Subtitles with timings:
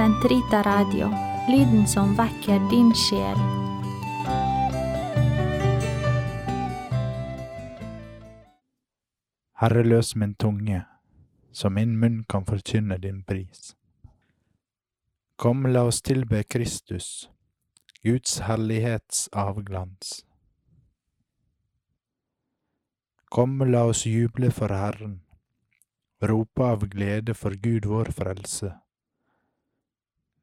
[0.00, 1.10] Sentrita Radio,
[1.48, 3.36] lyden som vekker din sjel.
[9.60, 10.80] Herre, løs min tunge,
[11.52, 13.76] så min munn kan forkynne din pris.
[15.36, 17.28] Kom, la oss tilbe Kristus,
[18.00, 20.22] Guds herlighets avglans.
[23.28, 25.20] Kom, la oss juble for Herren,
[26.24, 28.78] rope av glede for Gud vår frelse.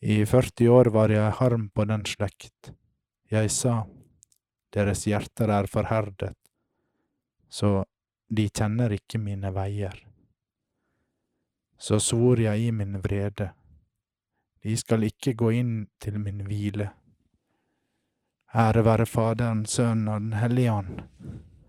[0.00, 2.72] I 40 år var jeg harm på den slekt.
[3.32, 3.86] Jeg sa,
[4.74, 6.34] deres hjerter er forherdet,
[7.48, 7.84] så
[8.28, 9.96] de kjenner ikke mine veier.
[11.78, 13.50] Så svor jeg i min vrede,
[14.62, 16.90] de skal ikke gå inn til min hvile.
[18.56, 21.00] Ære være Faderen, Sønnen og Den hellige ånd,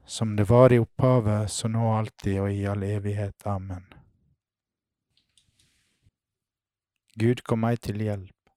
[0.05, 3.36] som det var i opphavet, så nå alltid og i all evighet.
[3.45, 3.96] Amen.
[7.17, 8.51] Gud kom meg til hjelp.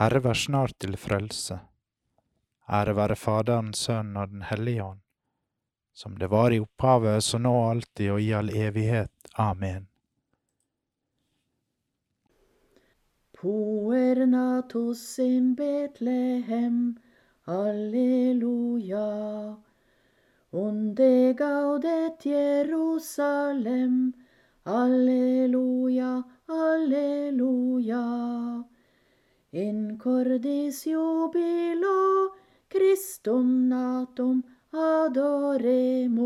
[0.00, 1.58] Herre vær snart til frelse.
[2.68, 5.00] Ære være Faderen, Sønnen og Den hellige ånd,
[5.92, 9.12] som det var i opphavet, så nå alltid og i all evighet.
[9.36, 9.88] Amen.
[13.36, 16.96] Poer natus in Bethlehem,
[17.46, 19.04] Alleluja.
[20.52, 24.14] Unde gaudet Jerusalem,
[24.64, 28.64] Alleluia, Alleluia.
[29.52, 32.30] In cordis jubilo
[32.70, 34.42] Christum natum
[34.72, 36.22] adoremus,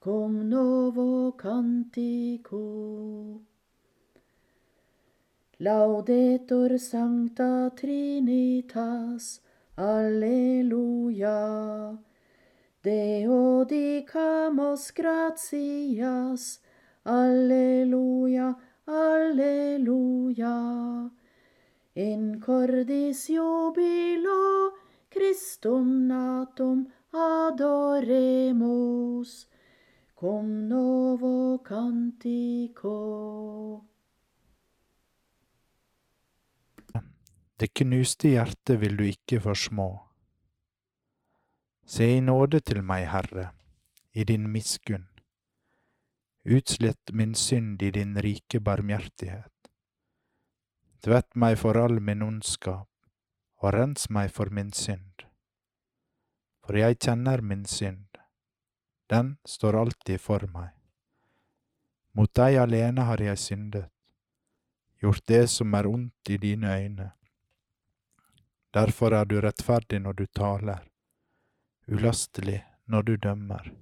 [0.00, 3.42] cum novo cantico.
[5.60, 9.40] Laudetur Sancta Trinitas,
[9.76, 11.98] Alleluia.
[12.82, 16.60] Deo dicamos gratias,
[17.04, 18.56] Alleluia,
[18.90, 20.56] Alleluia.
[21.94, 24.72] In cordis jubilo
[25.10, 28.70] Christum natum adoremus,
[30.14, 32.96] cum novo cantico.
[37.56, 40.00] Det knuste hjertet vil du ikke forsmå.
[41.84, 43.50] Se i nåde til meg, Herre,
[44.14, 45.09] i din miskunn.
[46.44, 49.52] Utslett min synd i din rike barmhjertighet.
[51.04, 52.88] Tvett meg for all min ondskap,
[53.60, 55.26] og rens meg for min synd.
[56.64, 58.16] For jeg kjenner min synd,
[59.12, 60.72] den står alltid for meg.
[62.16, 63.92] Mot deg alene har jeg syndet,
[65.04, 67.10] gjort det som er ondt i dine øyne.
[68.72, 70.88] Derfor er du rettferdig når du taler,
[71.84, 73.72] ulastelig når du dømmer.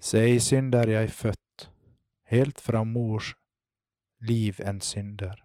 [0.00, 1.68] Se, i synd er jeg født,
[2.30, 3.32] helt fra mors
[4.20, 5.44] liv en synder.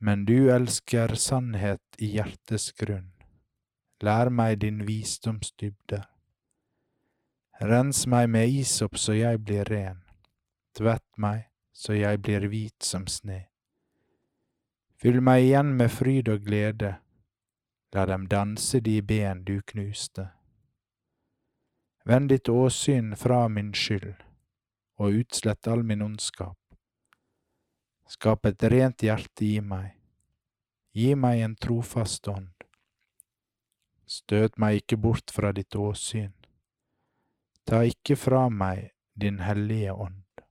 [0.00, 3.12] Men du elsker sannhet i hjertets grunn,
[4.02, 6.00] lær meg din visdomsdybde.
[7.60, 10.00] Rens meg med isop så jeg blir ren,
[10.74, 11.46] tvett meg
[11.76, 13.44] så jeg blir hvit som sne.
[15.00, 16.96] Fyll meg igjen med fryd og glede,
[17.94, 20.30] la dem danse de ben du knuste.
[22.10, 24.16] Vend ditt åsyn fra min skyld,
[24.98, 26.58] og utslett all min ondskap.
[28.10, 29.92] Skap et rent hjerte i meg,
[30.90, 32.64] gi meg en trofast ånd.
[34.10, 36.32] Støt meg ikke bort fra ditt åsyn,
[37.62, 40.42] ta ikke fra meg din hellige ånd.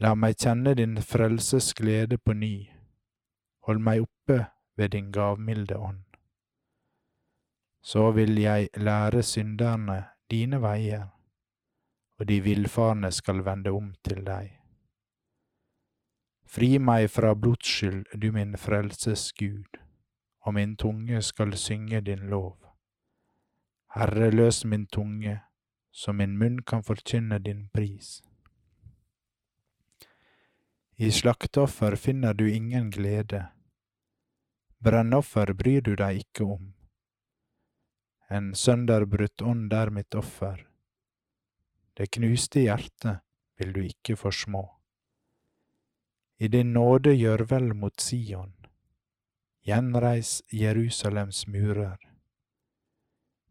[0.00, 2.54] La meg kjenne din frelses glede på ny,
[3.68, 4.40] hold meg oppe
[4.80, 6.11] ved din gavmilde ånd.
[7.82, 11.06] Så vil jeg lære synderne dine veier,
[12.18, 14.52] og de villfarne skal vende om til deg.
[16.46, 19.78] Fri meg fra blodsskyld, du min frelses Gud,
[20.44, 22.58] og min tunge skal synge din lov.
[23.94, 25.40] Herre, løs min tunge,
[25.90, 28.22] så min munn kan forkynne din pris.
[30.96, 33.46] I slakteoffer finner du ingen glede,
[34.84, 36.72] brennoffer bryr du deg ikke om.
[38.32, 40.62] En sønderbrutt ånd er mitt offer,
[42.00, 43.20] det knuste hjertet
[43.60, 44.62] vil du ikke forsmå.
[46.40, 48.54] I din nåde gjør vel mot Sion,
[49.68, 52.00] gjenreis Jerusalems murer.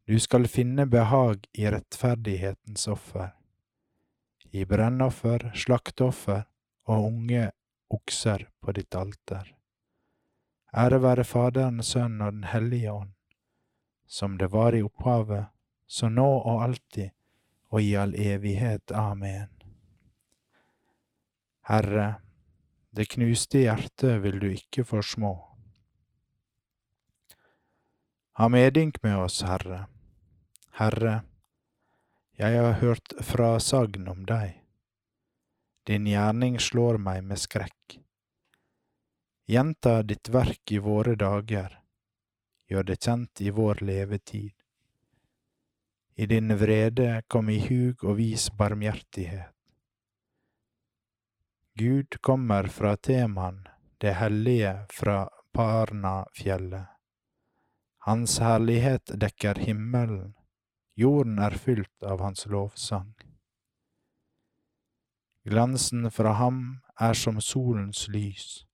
[0.10, 3.30] Du skal finne behag i rettferdighetens offer,
[4.50, 6.48] i brennoffer, slakteoffer
[6.89, 7.51] og unge
[7.94, 9.54] okser på ditt alter.
[10.74, 13.13] Ære være Faderen, Sønnen og Den hellige ånd,
[14.11, 15.45] som det var i opphavet,
[15.87, 17.13] så nå og alltid
[17.71, 18.91] og i all evighet.
[18.91, 19.47] Amen.
[21.71, 22.07] Herre,
[22.91, 25.31] det knuste hjertet vil du ikke forsmå.
[28.35, 29.85] Ha medynk med oss, Herre.
[30.75, 31.21] Herre,
[32.35, 34.57] jeg har hørt frasagn om deg.
[35.87, 38.01] Din gjerning slår meg med skrekk.
[39.47, 41.81] Gjenta ditt verk i våre dager,
[42.71, 44.53] gjør det kjent i vår levetid.
[46.15, 49.51] I din vrede kom i hug og vis barmhjertighet.
[51.75, 56.88] Gud kommer fra Teman, det hellige fra Parnafjellet.
[58.07, 60.33] Hans herlighet dekker himmelen,
[60.95, 63.13] jorden er fylt av hans lovsang.
[65.44, 68.65] Glansen fra ham er som solens lys,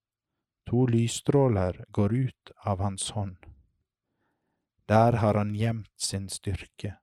[0.69, 3.56] to lysstråler går ut av hans hånd.
[4.87, 6.95] Der har han gjemt sin styrke.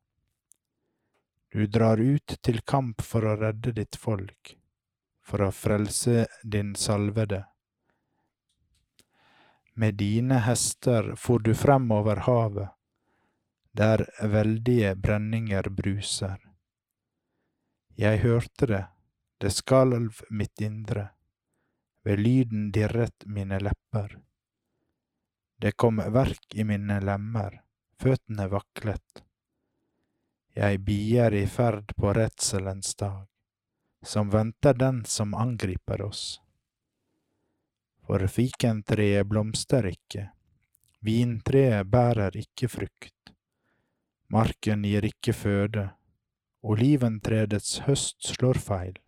[1.53, 4.55] Du drar ut til kamp for å redde ditt folk,
[5.23, 7.45] for å frelse din salvede.
[9.75, 12.73] Med dine hester for du frem over havet,
[13.75, 16.39] der veldige brenninger bruser.
[17.99, 18.85] Jeg hørte det,
[19.39, 21.11] det skalv mitt indre,
[22.03, 24.17] ved lyden dirret mine lepper.
[25.59, 27.64] Det kom verk i mine lemmer,
[28.05, 29.23] føttene vaklet.
[30.53, 33.23] Jeg bier i ferd på redselens dag,
[34.05, 36.25] som venter den som angriper oss.
[38.05, 40.27] For fikentreet blomster ikke,
[41.01, 43.33] vintreet bærer ikke frukt,
[44.29, 45.87] marken gir ikke føde,
[46.61, 48.99] oliventredets høst slår feil.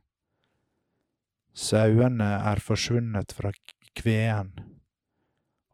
[1.52, 3.52] Sauene er forsvunnet fra
[4.00, 4.54] kveen,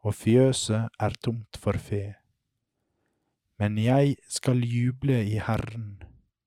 [0.03, 2.03] og fjøset er tomt for fe.
[3.63, 6.01] Men jeg skal juble i Herren,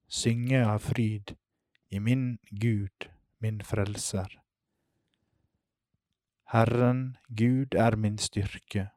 [0.04, 1.30] synge av fryd
[1.88, 3.06] i min Gud,
[3.40, 4.34] min frelser.
[6.52, 8.90] Herren Gud er min styrke,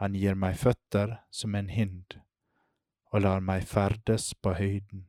[0.00, 2.16] han gir meg føtter som en hind,
[3.12, 5.04] og lar meg ferdes på høyden.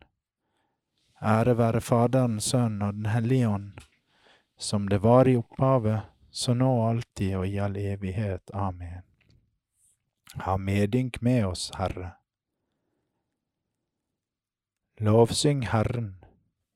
[1.23, 3.71] Ære være Faderen, Sønnen og Den hellige ånd,
[4.59, 8.51] som det var i opphavet, så nå alltid og i all evighet.
[8.51, 9.07] Amen.
[10.43, 12.16] Ha medynk med oss, Herre.
[14.99, 16.25] Lovsyng Herren,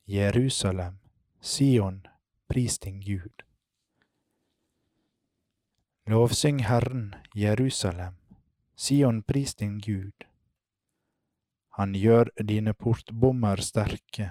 [0.06, 1.00] Jerusalem,
[1.39, 2.07] Sion,
[2.48, 3.41] pris din Gud.
[6.05, 8.13] Lovsyng Herren, Jerusalem,
[8.75, 10.13] Sion pris din Gud.
[11.69, 14.29] Han gjør dine portbommer sterke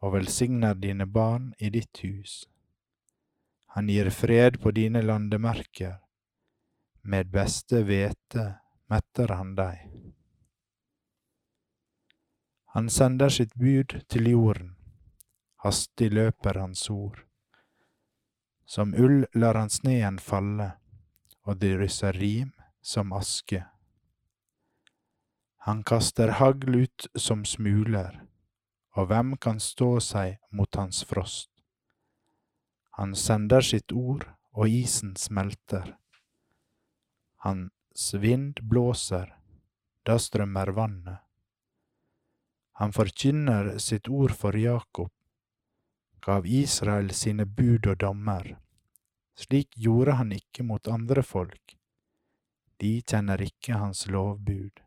[0.00, 2.44] og velsigner dine barn i ditt hus.
[3.72, 5.96] Han gir fred på dine landemerker,
[7.02, 8.50] med beste hvete
[8.92, 10.07] metter han deg.
[12.78, 14.68] Han sender sitt bud til jorden,
[15.64, 17.24] hastig løper hans ord.
[18.70, 20.68] Som ull lar han sneen falle,
[21.42, 23.64] og det rysser rim som aske.
[25.66, 28.22] Han kaster hagl ut som smuler,
[28.94, 31.50] og hvem kan stå seg mot hans frost?
[32.94, 35.96] Han sender sitt ord, og isen smelter.
[37.42, 39.34] Hans vind blåser,
[40.06, 41.24] da strømmer vannet.
[42.78, 45.10] Han forkynner sitt ord for Jakob,
[46.22, 48.52] gav Israel sine bud og dommer.
[49.34, 51.74] Slik gjorde han ikke mot andre folk.
[52.78, 54.78] De kjenner ikke hans lovbud.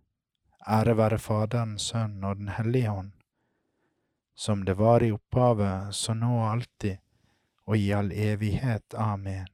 [0.68, 3.12] Ære være Faderen, Sønnen og Den hellige ånd,
[4.36, 7.02] som det var i opphavet, så nå og alltid,
[7.68, 8.94] og i all evighet.
[8.96, 9.48] Amen.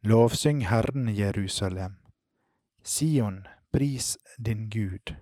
[0.00, 1.98] Lovsyng Herren Jerusalem.
[2.82, 5.14] Sion, pris din Gud.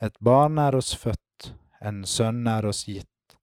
[0.00, 3.38] Et barn er oss født, en sønn er oss gitt.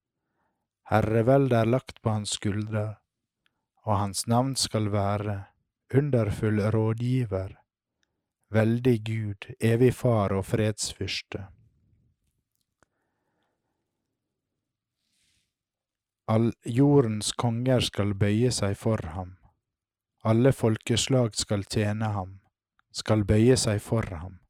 [0.88, 2.86] Herreveldet er lagt på hans skuldre,
[3.84, 5.36] og hans navn skal være
[5.94, 7.52] underfull rådgiver,
[8.54, 11.44] veldig Gud, evig far og fredsfyrste.
[16.26, 19.36] All jordens konger skal bøye seg for ham,
[20.26, 22.32] alle folkeslag skal tjene ham,
[22.90, 24.40] skal bøye seg for ham.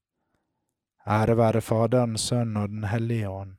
[1.07, 3.53] Ære være Faderen, Sønnen og Den hellige ånd.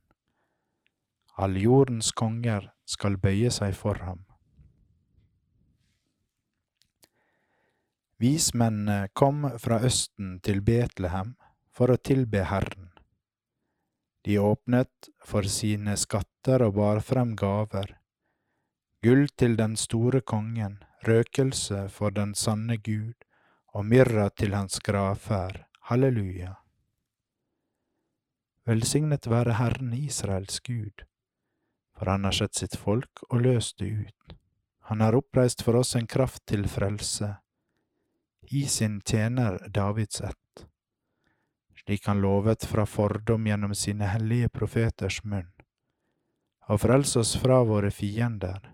[1.38, 4.24] All jordens konger skal bøye seg for ham.
[8.18, 11.36] Vismennene kom fra Østen til Betlehem
[11.70, 12.90] for å tilbe Herren.
[14.26, 17.94] De åpnet for sine skatter og bar frem gaver,
[19.08, 23.14] gull til den store kongen, røkelse for den sanne Gud
[23.72, 25.62] og myrra til hans gravferd.
[25.88, 26.58] Halleluja.
[28.68, 31.06] Velsignet være Herren Israels Gud,
[31.96, 34.38] for han har sett sitt folk og løst det ut.
[34.92, 37.38] Han har oppreist for oss en kraft til frelse
[38.52, 40.68] i sin tjener Davids ett,
[41.80, 45.54] slik han lovet fra fordom gjennom sine hellige profeters munn,
[46.68, 48.74] og frels oss fra våre fiender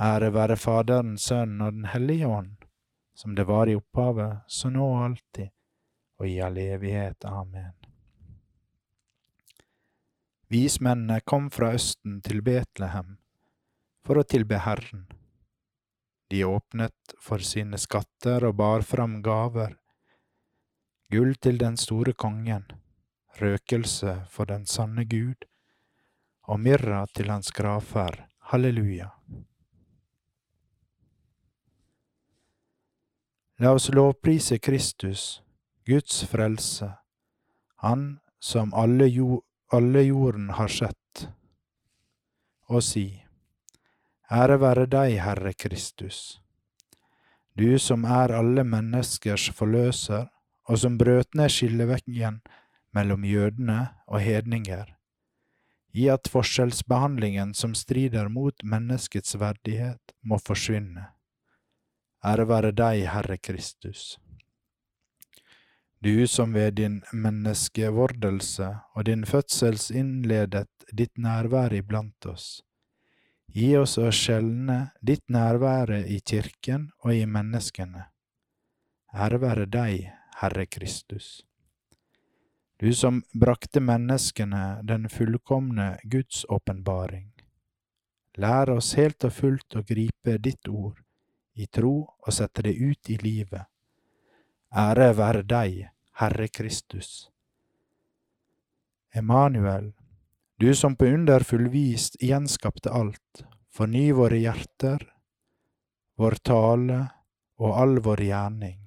[0.00, 2.54] Ære være Faderen, Sønnen og Den hellige ånd,
[3.14, 5.50] som det var i opphavet, så nå og alltid,
[6.16, 7.26] og i all evighet.
[7.28, 7.74] Amen.
[10.48, 13.18] Vismennene kom fra Østen til Betlehem
[14.00, 15.04] for å tilbe Herren.
[16.32, 19.76] De åpnet for sine skatter og bar fram gaver,
[21.12, 22.64] gull til den store kongen,
[23.36, 25.44] røkelse for den sanne Gud,
[26.48, 29.12] og myrra til hans gravferd, halleluja.
[33.60, 35.42] La oss lovprise Kristus,
[35.84, 36.94] Guds frelse,
[37.76, 41.26] Han som alle, jo, alle jorden har sett,
[42.72, 43.04] og si,
[44.32, 46.40] Ære være deg, Herre Kristus,
[47.52, 50.30] du som er alle menneskers forløser,
[50.64, 52.40] og som brøt ned skilleveggen
[52.96, 54.88] mellom jødene og hedninger,
[55.92, 61.10] i at forskjellsbehandlingen som strider mot menneskets verdighet, må forsvinne.
[62.24, 64.18] Ære være deg, Herre Kristus.
[66.04, 72.60] Du som ved din menneskevordelse og din fødsels innledet ditt nærvær iblant oss,
[73.50, 78.04] Gi oss å skjelne ditt nærvære i kirken og i menneskene.
[79.10, 80.04] Ære være deg,
[80.38, 81.40] Herre Kristus.
[82.78, 87.32] Du som brakte menneskene den fullkomne Guds åpenbaring.
[88.38, 91.00] Lær oss helt og fullt å gripe ditt ord
[91.54, 93.66] i tro og sette det ut i livet.
[94.70, 95.88] Ære være deg,
[96.20, 97.30] Herre Kristus.
[99.14, 99.92] Emanuel,
[100.60, 105.02] du som på underfull vis gjenskapte alt, forny våre hjerter,
[106.20, 107.00] vår tale
[107.58, 108.78] og all vår gjerning.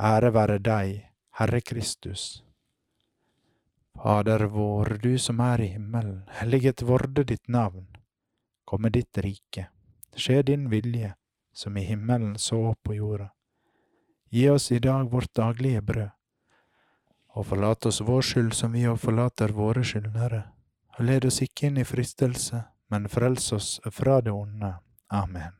[0.00, 0.94] Ære være deg,
[1.38, 2.42] Herre Kristus.
[3.92, 7.84] Fader vår, du som er i himmelen, helliget vorde ditt navn.
[8.64, 9.68] Komme ditt rike.
[10.16, 11.12] Skje din vilje,
[11.52, 13.30] som i himmelen så på jorda.
[14.30, 16.10] Gi oss i dag vårt daglige brød
[17.32, 20.42] og forlat oss vår skyld som vi òg forlater våre skyldnere,
[20.98, 22.60] og led oss ikke inn i fristelse,
[22.92, 24.74] men frels oss fra det onde.
[25.08, 25.56] Amen.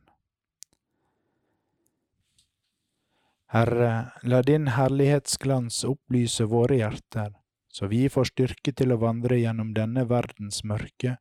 [3.53, 7.33] Herre, la din herlighetsglans opplyse våre hjerter,
[7.73, 11.17] så vi får styrke til å vandre gjennom denne verdens mørke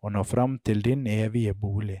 [0.00, 2.00] og nå fram til din evige bolig.